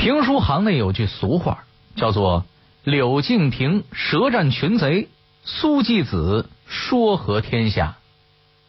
[0.00, 1.64] 评书行内有句俗话，
[1.94, 2.46] 叫做
[2.84, 5.10] “柳敬亭舌战群贼，
[5.44, 7.98] 苏季子说和天下，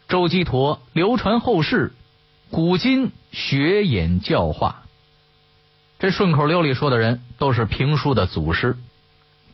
[0.10, 1.94] 周基陀流传后世，
[2.50, 4.84] 古今学演教化”。
[6.00, 8.76] 这顺口溜里说的人都是评书的祖师。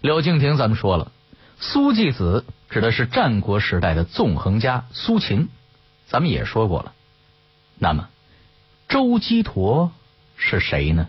[0.01, 1.11] 柳敬亭咱们说了，
[1.59, 5.47] 苏季子指的是战国时代的纵横家苏秦，
[6.07, 6.93] 咱们也说过了。
[7.77, 8.09] 那么，
[8.89, 9.91] 周基陀
[10.37, 11.07] 是谁呢？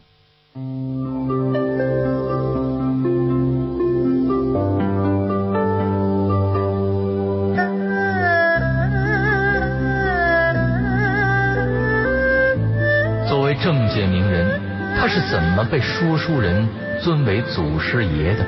[13.29, 14.61] 作为政界名人，
[14.99, 16.67] 他是怎么被说书人
[17.01, 18.45] 尊为祖师爷的？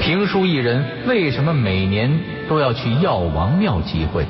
[0.00, 2.10] 评书艺人为什么每年
[2.48, 4.26] 都要去药王庙集会？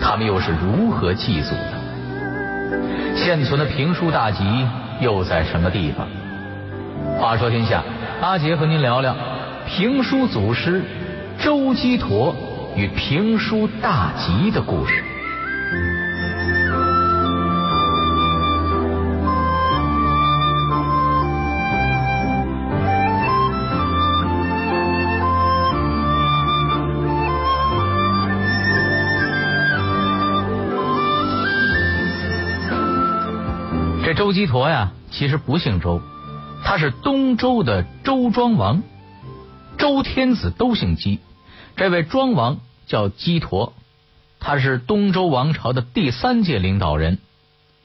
[0.00, 1.72] 他们又是如何祭祖的？
[3.16, 4.44] 现存的评书大集
[5.04, 6.08] 又在什么地方？
[7.20, 7.84] 话说天下，
[8.22, 9.14] 阿杰和您聊聊
[9.68, 10.82] 评书祖师
[11.38, 12.34] 周基陀
[12.74, 15.04] 与评书大吉的故事。
[34.02, 36.02] 这周基陀呀，其实不姓周，
[36.64, 38.82] 他是东周的周庄王。
[39.78, 41.20] 周天子都姓姬，
[41.76, 43.74] 这位庄王叫姬陀，
[44.40, 47.18] 他是东周王朝的第三届领导人。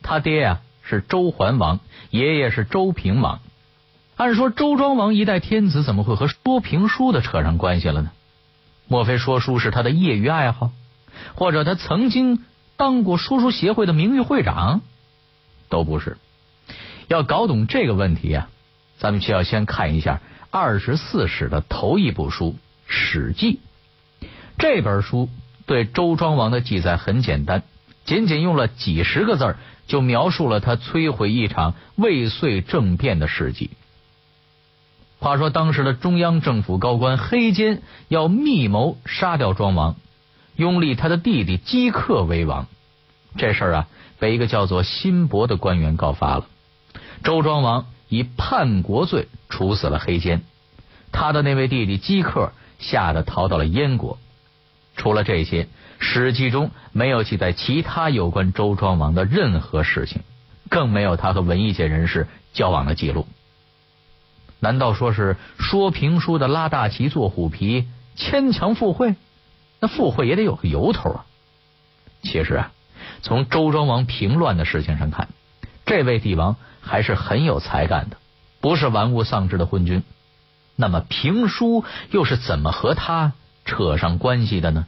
[0.01, 3.41] 他爹呀是周桓王，爷爷是周平王。
[4.15, 8.09] 按说周庄王一代天子，怎么会和说评书的扯上关系了呢？
[8.87, 10.71] 莫非说书是他的业余爱好，
[11.35, 12.43] 或者他曾经
[12.75, 14.81] 当过说书协会的名誉会长？
[15.69, 16.17] 都不是。
[17.09, 18.49] 要搞懂这个问题啊，
[18.99, 20.21] 咱们需要先看一下
[20.51, 22.51] 二十四史的头一部书
[22.87, 23.59] 《史记》。
[24.59, 25.27] 这本书
[25.65, 27.63] 对周庄王的记载很简单，
[28.05, 33.71] 仅仅用了几十个字就描述了他摧毁一场未遂政变的事迹。
[35.17, 39.95] 话说当时的中央政府高官黑坚要密谋杀掉庄王，
[40.55, 42.67] 拥立他的弟弟姬克为王。
[43.35, 43.87] 这事儿啊。
[44.19, 46.45] 被一个叫做辛伯的官员告发了，
[47.23, 50.41] 周庄王以叛国罪处死了黑坚，
[51.11, 54.17] 他的那位弟弟姬克吓得逃到了燕国。
[54.95, 55.67] 除了这些，
[55.99, 60.21] 史记中没有记载其他有关周庄王的任何事情，
[60.69, 63.27] 更没有他和文艺界人士交往的记录。
[64.59, 69.15] 难道说是说评书的拉大旗做虎皮，牵强附会？
[69.79, 71.25] 那附会也得有个由头啊！
[72.21, 72.71] 其实啊。
[73.21, 75.29] 从周庄王平乱的事情上看，
[75.89, 78.17] 这位帝王还是很有才干的，
[78.61, 80.03] 不是玩物丧志的昏君。
[80.75, 83.33] 那么评书又是怎么和他
[83.65, 84.85] 扯上关系的呢？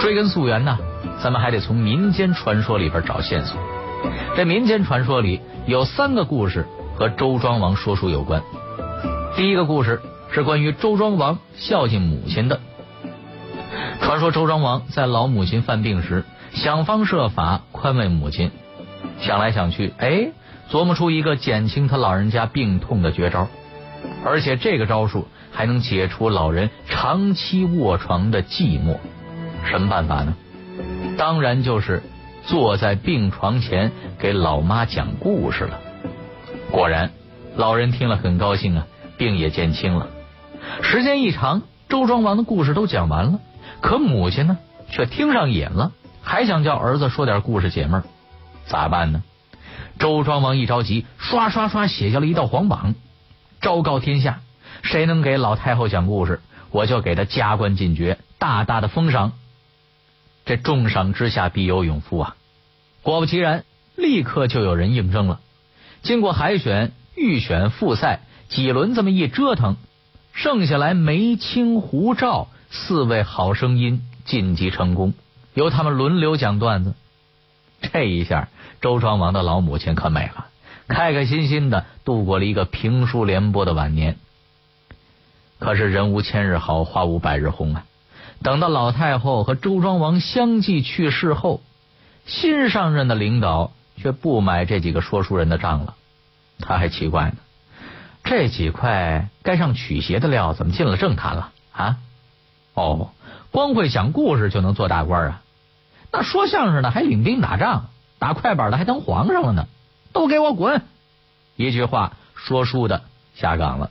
[0.00, 0.78] 追根溯源呢，
[1.20, 3.58] 咱们还得从民间传说里边找线索。
[4.36, 8.40] 这民间传说里有三个故事和周庄王说书有关。
[9.34, 10.00] 第一个故事。
[10.34, 12.60] 是关于周庄王孝敬母亲的
[14.00, 14.30] 传说。
[14.30, 18.50] 周庄王在老母亲犯病时，想方设法宽慰母亲，
[19.20, 20.32] 想来想去，哎，
[20.70, 23.48] 琢磨出一个减轻他老人家病痛的绝招，
[24.24, 28.96] 而且这个招数还能解除老人长期卧床的寂寞。
[29.64, 30.34] 什么办法呢？
[31.16, 32.02] 当然就是
[32.44, 35.78] 坐在病床前给老妈讲故事了。
[36.70, 37.12] 果然，
[37.56, 40.08] 老人听了很高兴啊，病也减轻了。
[40.82, 43.38] 时间一长，周庄王的故事都讲完了，
[43.84, 44.56] 可母亲呢
[44.90, 48.04] 却听上瘾了，还想叫儿子说点故事解闷儿，
[48.66, 49.22] 咋办呢？
[49.98, 52.94] 周庄王一着急，刷刷刷写下了一道皇榜，
[53.60, 54.40] 昭告天下：
[54.82, 56.40] 谁能给老太后讲故事，
[56.70, 59.32] 我就给他加官进爵，大大的封赏。
[60.46, 62.36] 这重赏之下必有勇夫啊！
[63.02, 63.64] 果不其然，
[63.96, 65.40] 立刻就有人应征了。
[66.00, 69.76] 经过海选、预选、复赛几轮，这么一折腾。
[70.32, 75.14] 剩下来梅青胡赵四位好声音晋级成功，
[75.54, 76.94] 由他们轮流讲段子。
[77.80, 78.48] 这一下，
[78.80, 80.46] 周庄王的老母亲可美了，
[80.88, 84.16] 开开心心的度过了一个评书联播的晚年。
[85.60, 87.86] 可是人无千日好，花无百日红啊！
[88.42, 91.62] 等到老太后和周庄王相继去世后，
[92.26, 95.94] 新上任的领导却不买这几个说书人的账了。
[96.58, 97.36] 他还奇怪呢。
[98.24, 101.98] 这几块该上曲协的料怎么进了政坛了啊？
[102.74, 103.10] 哦，
[103.50, 105.42] 光会讲故事就能做大官啊？
[106.12, 107.86] 那说相声的还领兵打仗，
[108.18, 109.66] 打快板的还当皇上了呢，
[110.12, 110.82] 都给我滚！
[111.56, 113.02] 一句话说书的
[113.34, 113.90] 下岗了。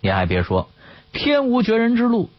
[0.00, 0.68] 你还别说，
[1.12, 2.30] 天无绝人之路。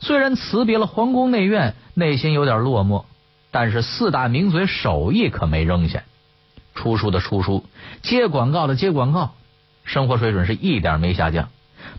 [0.00, 3.04] 虽然辞别了皇宫内院，内心有点落寞，
[3.50, 6.04] 但是四大名嘴手艺可没扔下。
[6.74, 7.64] 出书的出书，
[8.02, 9.34] 接广告的接广告，
[9.84, 11.48] 生活水准是一点没下降。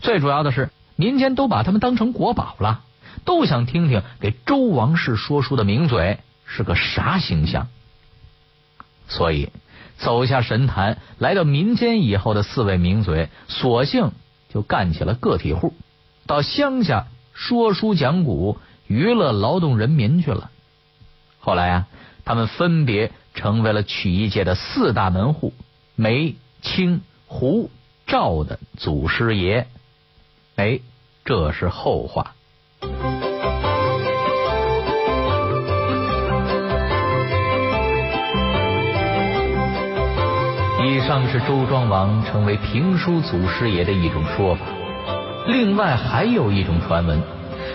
[0.00, 0.69] 最主要的是，
[1.00, 2.84] 民间都把他们当成国宝了，
[3.24, 7.68] 都想听听给周王室说书的名嘴是个啥形象。
[9.08, 9.48] 所以，
[9.96, 14.12] 走下神坛，来到民间以后的四位名嘴，索性
[14.48, 15.74] 就干起了个体户，
[16.26, 20.50] 到乡下说书讲古，娱乐劳动人民去了。
[21.40, 21.88] 后来啊，
[22.24, 23.10] 他们分别。
[23.32, 25.54] 成为了曲艺界的四大门户
[25.94, 27.70] 梅、清、胡、
[28.08, 29.68] 赵的祖师爷。
[30.56, 30.80] 哎，
[31.30, 32.34] 这是后话。
[40.82, 44.62] 以上是周庄王成为评书祖师爷的一种说法。
[45.46, 47.22] 另外还有一种传闻，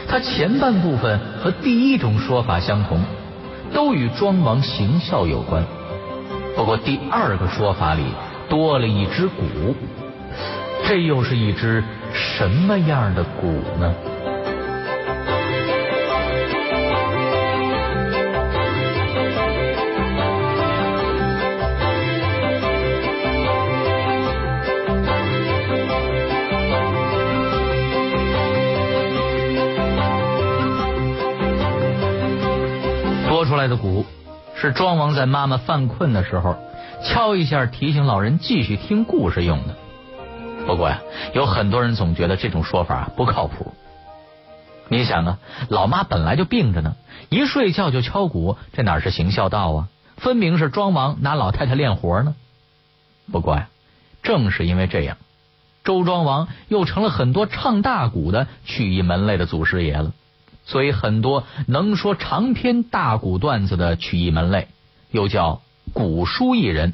[0.10, 3.02] 它前半部分和第一种说法相同。
[3.74, 5.64] 都与庄王行孝有关，
[6.58, 8.04] 不过第二个说法里
[8.50, 9.44] 多了一只鼓，
[10.86, 11.82] 这又是一只
[12.16, 13.48] 什么样的鼓
[13.80, 13.94] 呢？
[33.46, 34.04] 出来的鼓
[34.56, 36.58] 是庄王在妈妈犯困的时候
[37.04, 39.85] 敲一下，提醒老人继续听故事用的。
[40.66, 41.02] 不过呀，
[41.34, 43.74] 有很多人总觉得这种说法不靠谱。
[44.90, 45.40] 你想啊，
[45.70, 46.96] 老妈本来就病着呢，
[47.30, 49.88] 一睡觉就敲鼓，这哪是行孝道啊？
[50.18, 52.36] 分明是庄王拿老太太练活呢。
[53.32, 53.70] 不过呀，
[54.24, 55.18] 正是因为这样，
[55.84, 60.14] 周庄王又成了很多唱大鼓的曲艺门类的祖师爷了。
[60.66, 64.68] 所以，很多能说长篇大鼓段子的曲艺门类，
[65.12, 65.62] 又叫
[65.94, 66.94] 古书艺人。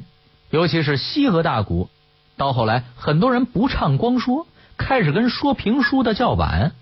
[0.50, 1.88] 尤其是西河大鼓，
[2.36, 4.46] 到后来，很多人不唱光说，
[4.76, 6.72] 开始跟说评书的叫板。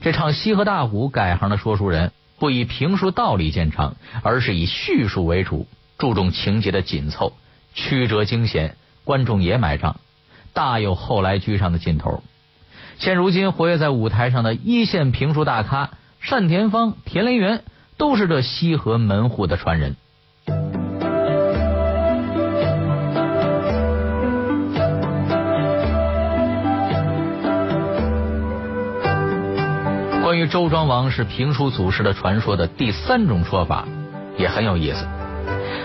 [0.00, 5.66] 这唱西河大鼓改行的说书人，不以评书道理见长，而是以叙述为主，
[5.98, 7.34] 注重情节的紧凑、
[7.74, 10.00] 曲折惊险，观众也买账，
[10.52, 12.22] 大有后来居上的劲头。
[12.98, 15.90] 现如今活跃在舞台上的一线评书大咖。
[16.28, 17.64] 单田芳、田连元
[17.96, 19.96] 都是这西河门户的传人。
[30.30, 33.88] 关于周庄王是评书祖师的传说的第三种说法
[34.38, 35.04] 也很有意思。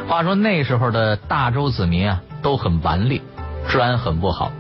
[0.08, 3.24] 话说那时候的大周子民啊都很顽劣，
[3.68, 4.52] 治安很不好，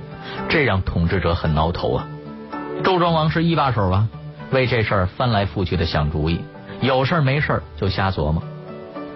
[0.49, 2.07] 这让统治者很挠头啊。
[2.83, 4.09] 周庄王是一把手啊。
[4.49, 6.41] 为这事儿翻来覆去的想主意，
[6.81, 8.41] 有事儿没事儿就瞎琢磨。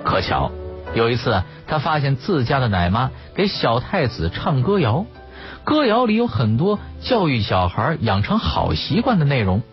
[0.04, 0.52] 可巧
[0.94, 5.08] 有一次，他发现自家的奶妈给小太子唱歌谣，
[5.64, 9.64] 歌谣里有很多教育小孩养成好习惯的内容，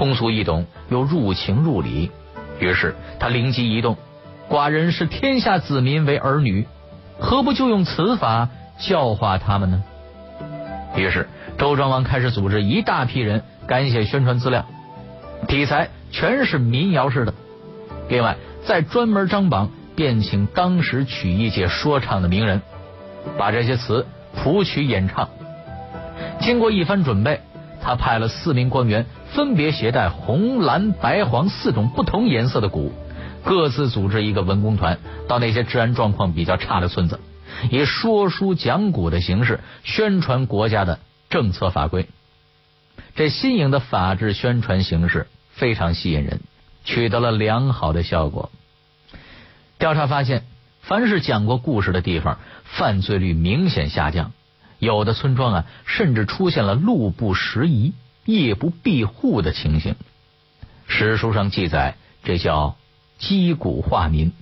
[0.00, 2.10] 通俗易懂又入情入理。
[2.58, 3.98] 于是他灵机一动，
[4.48, 6.66] 寡人视天下子民为儿女，
[7.18, 9.84] 何不就用此法教化他们呢？
[10.96, 11.28] 于是
[11.58, 14.64] 周庄王开始组织一大批人赶写宣传资料。
[15.46, 17.34] 题材全是民谣式的，
[18.08, 22.62] 另外再专门张榜，便请当时曲艺界说唱的名人，
[23.36, 25.28] 把这些词谱曲演唱。
[26.40, 27.42] 经过一番准备，
[27.82, 32.92] 他派了四名官员，分别携带红、蓝、白、黄四种不同颜色的鼓，
[33.44, 37.20] 各自组织一个文工团，到那些治安状况比较差的村子，
[37.70, 42.08] 以说书讲古的形式宣传国家的政策法规。
[43.14, 46.40] 这新颖的法制宣传形式非常吸引人，
[46.84, 48.50] 取得了良好的效果。
[49.78, 50.44] 调查发现，
[50.80, 54.32] 凡是讲过故事的地方，犯罪率明显下降。
[54.78, 57.92] 有的村庄啊，甚至出现了路不拾遗、
[58.24, 59.96] 夜不闭户的情形。
[60.86, 62.76] 史书上记载，这叫
[63.18, 64.32] 击鼓化民。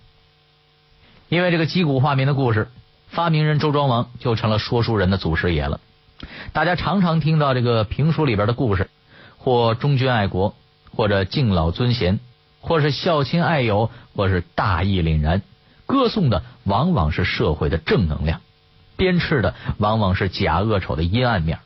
[1.29, 2.69] 因为这个击鼓化民的故事，
[3.09, 5.81] 发明人周庄王就成了说书人的祖师爷了。
[6.53, 8.89] 大家常常听到这个评书里边的故事，
[9.37, 10.57] 或忠君爱国，
[10.91, 12.19] 或者敬老尊贤，
[12.61, 15.43] 或是孝亲爱友，或是大义凛然，
[15.87, 18.41] 歌颂的往往是社会的正能量，
[18.97, 21.61] 鞭笞的往往是假恶丑的阴暗面。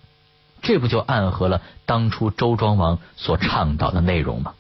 [0.62, 4.54] 这不就暗合了当初周庄王所倡导的内容吗？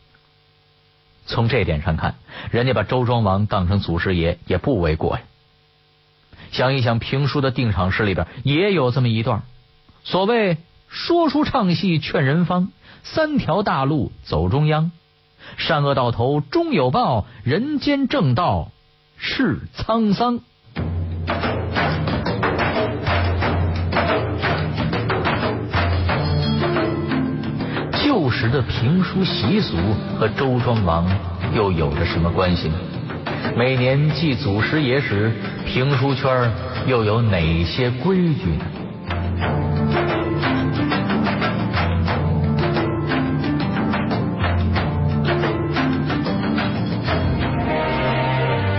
[1.24, 2.16] 从这点上看，
[2.50, 5.22] 人家把周庄王当成祖师爷也不为过呀。
[6.50, 9.42] 想一想，评书的定场诗里边也有这么一段：
[10.02, 12.72] 所谓说书唱戏劝人方，
[13.04, 14.90] 三条大路走中央，
[15.56, 18.72] 善恶到头终有报，人间正道
[19.16, 20.40] 是沧桑。
[28.32, 29.76] 时的评书习俗
[30.18, 31.06] 和周庄王
[31.54, 32.74] 又有着什么关系呢？
[33.54, 35.30] 每年祭祖师爷时，
[35.66, 36.50] 评书圈
[36.86, 38.64] 又有哪些规矩呢？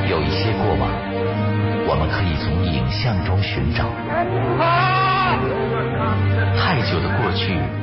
[0.10, 0.90] 有一些过往，
[1.88, 3.86] 我们可以从影像中寻找；
[6.58, 7.83] 太久的过去。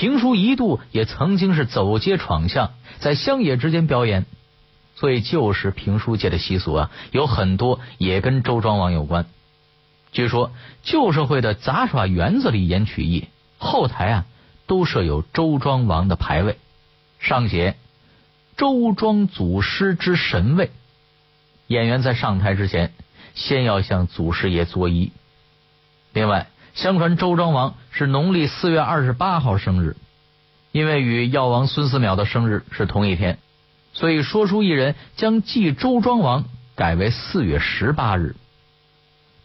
[0.00, 4.24] 评书一度也曾经是走街闯巷，在乡野之间表演，
[4.96, 9.26] 所以旧时评书界的习俗啊，有很多也跟周庄王有关。
[10.10, 10.52] 据说
[10.82, 13.28] 旧社会的杂耍园子里演曲艺，
[13.58, 14.26] 后台啊
[14.66, 16.56] 都设有周庄王的牌位，
[17.18, 17.76] 上写
[18.56, 20.70] “周庄祖师之神位”。
[21.68, 22.94] 演员在上台之前，
[23.34, 25.10] 先要向祖师爷作揖。
[26.14, 26.46] 另外。
[26.72, 29.96] 相传周庄王是农历四月二十八号生日，
[30.72, 33.38] 因为与药王孙思邈的生日是同一天，
[33.92, 36.44] 所以说书艺人将祭周庄王
[36.76, 38.36] 改为四月十八日。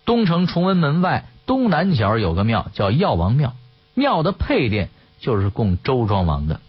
[0.05, 3.55] 东城崇文门外东南角有个庙叫药王庙，
[3.95, 6.61] 庙的配殿就是供周庄王的。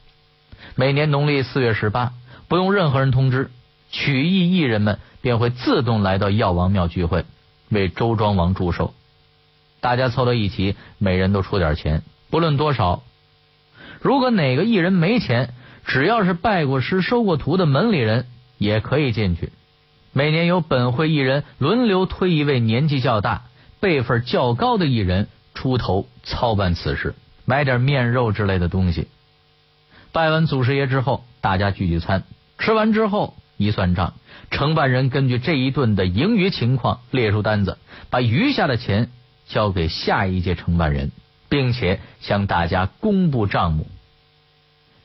[0.75, 2.15] 每年农历四月十八，
[2.49, 3.51] 不用任何人通知，
[3.91, 7.27] 曲艺艺人们便会自动来到药王庙聚会，
[7.69, 8.95] 为周庄王祝寿。
[9.87, 13.05] 大家凑到一起，每人都出点钱，不论多少。
[14.01, 18.27] 如果哪个艺人没钱，只要是拜过师、收过徒的门里人
[18.59, 19.53] 也可以进去。
[20.13, 23.45] 每年由本会艺人轮流推一位年纪较大、
[23.79, 27.15] 辈分较高的艺人出头操办此事，
[27.45, 29.07] 买点面肉之类的东西。
[30.11, 32.25] 拜完祖师爷之后，大家聚聚餐，
[32.59, 34.15] 吃完之后一算账，
[34.51, 37.79] 承办人根据这一顿的盈余情况列出单子，
[38.11, 39.11] 把余下的钱。
[39.49, 41.13] 交给下一届承办人，
[41.49, 43.87] 并且向大家公布账目。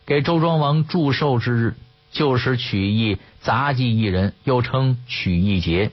[0.06, 1.76] 给周庄王祝寿之日，
[2.12, 5.92] 就是曲艺杂技艺人，又称曲艺节。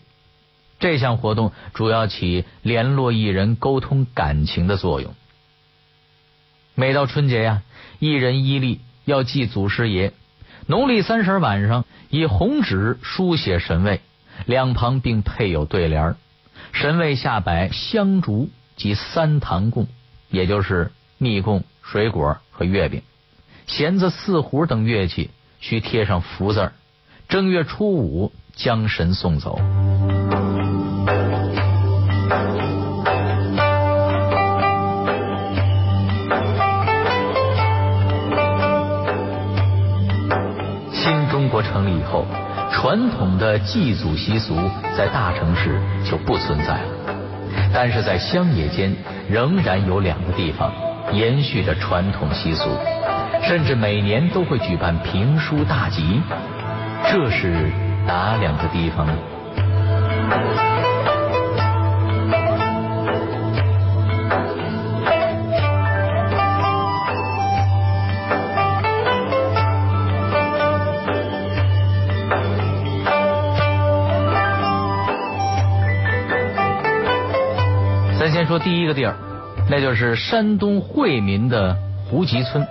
[0.80, 5.14] 这项活动主要起联络艺人、沟通感情的作用。
[6.74, 7.62] 每到春节呀，
[7.98, 10.12] 艺人伊利要祭祖师爷。
[10.66, 14.00] 农历三十晚上，以红纸书写神位，
[14.46, 16.16] 两旁并配有对联儿。
[16.80, 19.88] 神位下摆香烛及三堂供，
[20.30, 23.02] 也就是蜜供、水果和月饼，
[23.66, 26.72] 弦子、四胡等乐器需贴上福字儿。
[27.28, 29.58] 正月初五将神送走。
[40.92, 42.24] 新中国成立以后。
[42.80, 44.54] 传统的祭祖习俗
[44.96, 47.16] 在大城市就不存在了，
[47.74, 48.94] 但是在乡野间
[49.28, 50.70] 仍然有两个地方
[51.12, 52.70] 延续着传统习俗，
[53.42, 56.22] 甚至每年都会举办评书大集。
[57.10, 57.68] 这是
[58.06, 60.87] 哪两个地方呢？
[78.32, 79.16] 先说第一个地儿，
[79.70, 82.66] 那就是山东惠民的胡集村。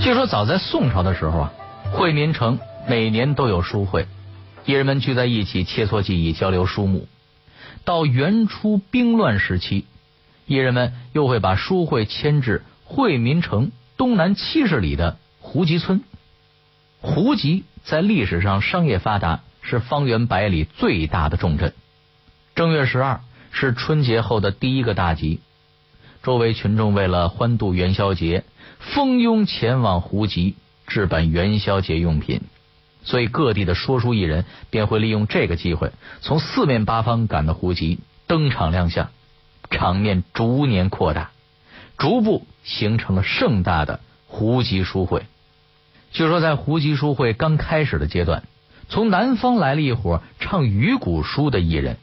[0.00, 1.52] 据说早在宋朝的时候啊，
[1.92, 2.58] 惠民城
[2.88, 4.06] 每年都有书会，
[4.64, 7.08] 艺人们聚在一起切磋技艺，交流书目。
[7.84, 9.86] 到元初兵乱时期，
[10.46, 16.02] 艺人们又会把书会迁至惠民城东南七十里的胡集村。
[17.00, 21.72] 胡集在历史上商业发达，是方圆百里最大的重镇。
[22.54, 23.20] 正月十二。
[23.56, 25.38] 是春节后的第一个大集，
[26.24, 28.42] 周围群众为了欢度元宵节，
[28.80, 30.56] 蜂拥前往胡集
[30.88, 32.40] 置办元宵节用品。
[33.04, 39.10] 所以各地的说书艺人便会利用这个机会，从四面八方赶到胡集登场亮相，
[39.70, 41.30] 场面逐年扩大，
[41.96, 45.26] 逐步形成了盛大的胡集书会。
[46.10, 48.42] 据说在胡集书会刚开始的阶段，
[48.88, 51.98] 从南方来了一伙唱鱼骨书的艺人，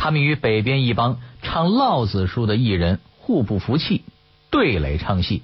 [0.00, 4.02] 他们与北边一帮唱烙子书的艺人互不服气，
[4.48, 5.42] 对垒唱戏。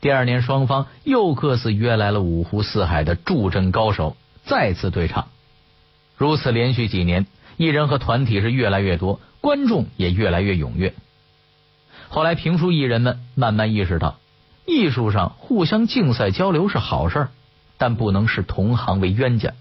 [0.00, 5.28] 第二年，双方又各自约来了五湖四海的助阵高手，再次对唱。
[6.16, 10.92] 如此连续几年，艺人和团体是越来越多，观众也越来越踊跃。
[12.08, 14.18] 后来，评书艺人们慢慢意识到，
[14.66, 17.28] 艺术上互相竞赛交流是好事，
[17.78, 19.52] 但不能视同行为冤家。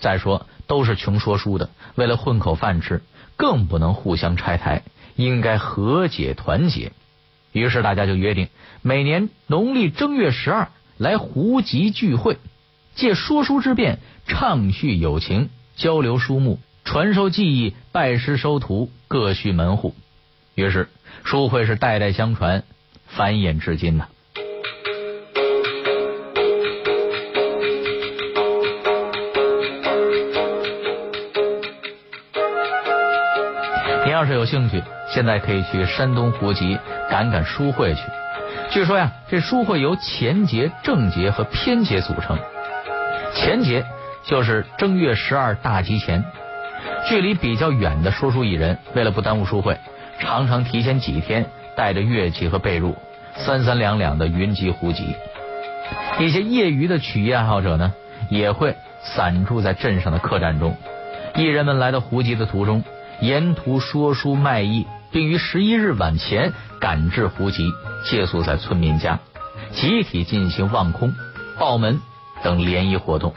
[0.00, 3.02] 再说，都是穷说书的，为了混口饭吃，
[3.40, 4.82] 更不能互相拆台，
[5.16, 6.92] 应该和解团结。
[7.52, 8.48] 于是大家就约定，
[8.82, 10.68] 每年农历正月十二
[10.98, 12.36] 来胡集聚会，
[12.94, 19.94] 借说书之便，畅叙友情，交流书目，传授技艺，拜师收徒，各叙门户。
[20.54, 20.90] 于是
[21.24, 22.64] 书会是代代相传，
[23.06, 24.08] 繁衍至今呐。
[24.08, 24.19] 你
[34.20, 36.76] 要是有兴趣，现在可以去山东胡集
[37.08, 38.02] 赶赶书会去。
[38.68, 42.38] 据说呀，这书会由前节、正节和偏节组成。
[43.32, 43.82] 前节
[44.26, 46.22] 就是正月十二大集前，
[47.08, 49.78] 距离比较远的说书艺人，为了不耽误书会，
[50.18, 52.96] 常常提前几天带着乐器和被褥，
[53.36, 55.14] 三三两两的云集胡集。
[56.18, 57.94] 一些业余的曲艺爱好者呢，
[58.28, 60.76] 也会散住在镇上的客栈中。
[61.36, 62.84] 艺人们来到胡集的途中。
[63.20, 67.70] 沿途说书卖艺，并于十一日晚前赶至胡集，
[68.08, 69.20] 借宿在村民家，
[69.72, 71.12] 集体进行望空、
[71.58, 72.00] 报门
[72.42, 73.34] 等联谊活动，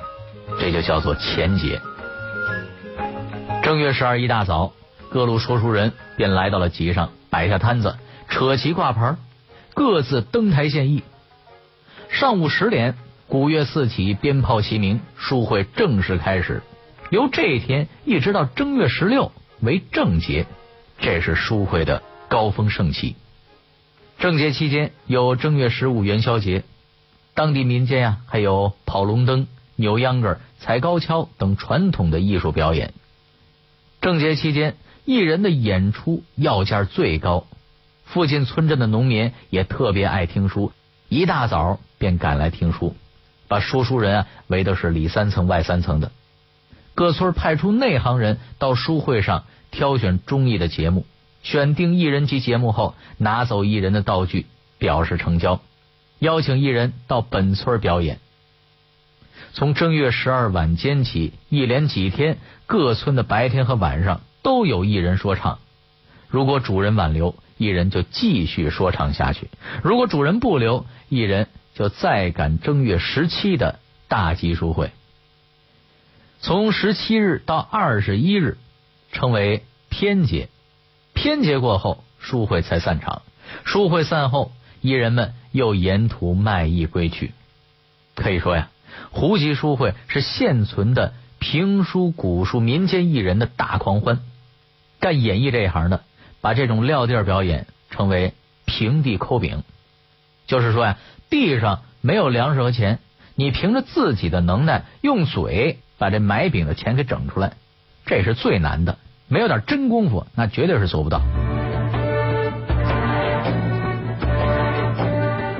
[0.60, 1.82] 这就叫做前节。
[3.62, 4.72] 正月十二一大早，
[5.10, 7.98] 各路说书人便来到了集上，摆下摊子，
[8.29, 9.18] 扯旗挂牌，
[9.74, 11.03] 各自登台献艺。
[12.10, 12.96] 上午十点，
[13.27, 16.62] 鼓乐四起，鞭炮齐鸣，书会正式开始。
[17.10, 19.34] 由这一天一直到正月十六。
[19.64, 20.46] 为正节，
[21.00, 23.16] 这是书会的高峰盛期。
[24.20, 26.64] 正节期间有正月十五元宵节，
[27.34, 29.48] 当地民间呀还有跑龙灯、
[29.78, 32.94] 扭秧歌、踩高跷等传统的艺术表演。
[34.02, 37.48] 正节期间，艺人的演出要价最高，
[38.04, 40.74] 附近村镇的农民也特别爱听书，
[41.08, 42.98] 一大早便赶来听书，
[43.48, 46.12] 把说书人啊围的是里三层外三层的。
[46.96, 51.06] 各村派出内行人到书会上挑选中意的节目，
[51.42, 54.46] 选定艺人及节目后，拿走艺人的道具，
[54.77, 55.60] 表示成交，
[56.20, 58.20] 邀请艺人到本村表演。
[59.53, 65.60] 从正月十二晚间起，一连几天，各村的白天和晚上都有艺人说唱。
[66.27, 69.48] 如果主人挽留，艺人就继续说唱下去；
[69.84, 74.92] 如果主人不留，艺人就再赶正月十七的大集书会。
[76.44, 78.58] 从十七日到二十一日，
[79.14, 80.50] 称为偏节。
[81.14, 83.22] 偏节过后，书会才散场。
[83.64, 84.51] 书会散后，
[84.82, 87.32] 艺人们又沿途卖艺归去。
[88.14, 88.70] 可以说呀，
[89.10, 94.20] 胡集书会是现存的评书、古书、民间艺人的大狂欢。
[95.00, 96.03] 干演艺这一行的，
[96.42, 98.34] 把这种撂地表演称为
[98.66, 99.64] 平地抠饼。
[100.46, 100.98] 就是说呀，
[101.29, 103.00] 地上没有粮食和钱，
[103.34, 105.79] 你凭着自己的能耐，用嘴。
[106.03, 107.53] 把这买饼的钱给整出来，
[108.05, 108.98] 这是最难的。
[109.29, 111.22] 没有点真功夫，那绝对是做不到。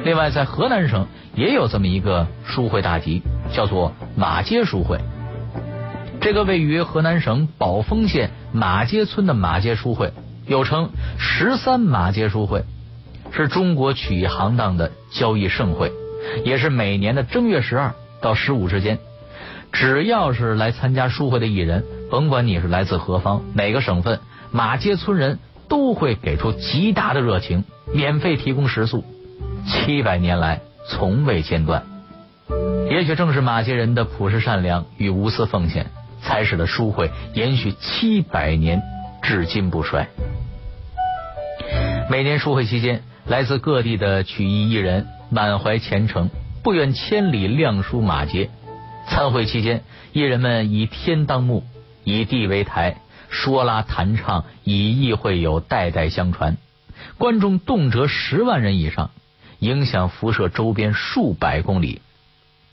[0.03, 3.21] 另外，在河南省也有这么一个书会大集，
[3.53, 4.99] 叫做马街书会。
[6.19, 10.12] 这个位于河南省宝丰县马街村的马街书会，
[10.45, 12.65] 又称十三马街书会，
[13.32, 15.93] 是中国曲艺行当的交易盛会，
[16.43, 18.99] 也是每年的正月十二到十五之间。
[19.73, 24.19] 只要是来参加书会的艺人，甭管你是来自何方、哪个省份，
[24.51, 29.03] 马街村人都会给出极大的热情，免费提供食宿，
[29.65, 31.83] 七百年来从未间断。
[32.89, 35.88] 也许正是马街人的朴实善良与无私奉献，
[36.21, 38.81] 才使得书会延续七百年，
[39.23, 40.07] 至今不衰。
[42.12, 46.29] 每年书会期间，来自各地的曲艺艺人满怀虔诚，
[46.62, 48.51] 不远千里亮书马街。
[49.13, 51.63] 参会期间，艺人们以天当幕，
[52.04, 52.97] 以地为台，
[53.30, 56.58] 说拉弹唱，以艺会友，代代相传。
[57.19, 59.12] 观众动辄十万人以上，
[59.60, 62.02] 影响辐射周边数百公里。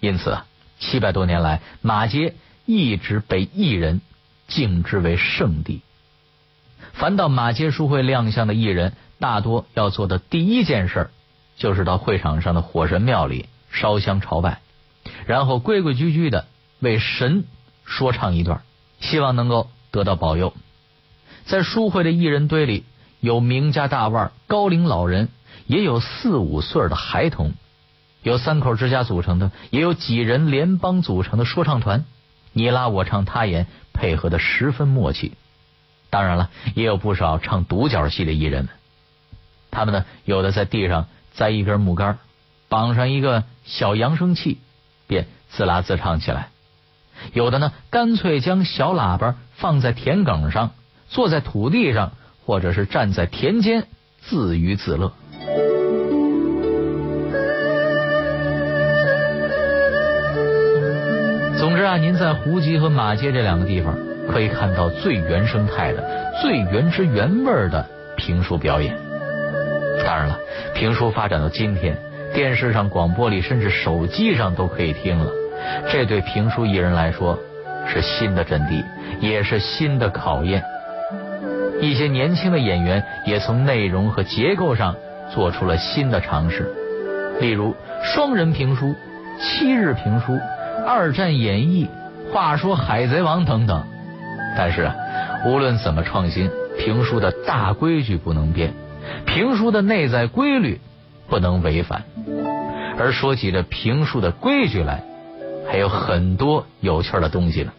[0.00, 0.38] 因此，
[0.78, 2.32] 七百多年来，马街
[2.64, 4.00] 一直被艺人
[4.48, 5.82] 敬之为圣地。
[6.94, 11.10] 凡到马街书会亮相的艺人，大多要做的第一件事，
[11.58, 14.60] 就是到会场上的火神庙里烧香朝拜，
[15.26, 16.46] 然后规规矩矩的
[16.78, 17.44] 为神
[17.84, 18.62] 说唱一段，
[19.00, 20.54] 希望能够得到保佑。
[21.44, 22.84] 在书会的艺人堆里，
[23.20, 25.28] 有名家大腕、高龄老人，
[25.66, 27.54] 也有四五岁的孩童。
[28.22, 32.04] 有三口之家组成的，也有几人联邦组成的说唱团，
[32.52, 35.32] 你拉我唱他演，配合的十分默契。
[36.10, 38.74] 当然了，也有不少唱独角戏的艺人们，
[39.70, 42.18] 他们呢，有的在地上栽一根木杆，
[42.68, 44.58] 绑上一个小扬声器，
[45.10, 46.50] 便自拉自唱起来；
[47.32, 50.70] 有的呢，干脆将小喇叭放在田埂上，
[51.08, 52.12] 坐在土地上，
[52.46, 53.88] 或者是站在田间，
[54.20, 55.12] 自娱自乐。
[61.58, 67.84] 总之啊，您在胡集和马街这两个地方可以看到最原生态的、最原汁原味的
[68.16, 68.96] 评书表演。
[70.04, 70.38] 当然了，
[70.74, 71.98] 评书发展到今天，
[72.34, 75.30] 电视上、广播里，甚至手机上都可以听了。
[75.90, 77.38] 这对评书艺人来说
[77.86, 78.84] 是新的阵地，
[79.20, 80.62] 也是新的考验。
[81.80, 84.94] 一些年轻的演员也从内容和结构上
[85.32, 86.72] 做出了新的尝试，
[87.40, 88.94] 例如双人评书、
[89.38, 90.38] 七日评书。
[90.86, 91.86] 二战演绎，
[92.32, 93.84] 话说海贼王等等，
[94.56, 94.90] 但是，
[95.44, 98.72] 无论怎么创新，评书的大规矩不能变，
[99.26, 100.80] 评书的内在规律
[101.30, 102.04] 不能违反。
[102.98, 105.02] 而说起这评书的规矩来，
[105.70, 107.72] 还有很多有趣的东西呢。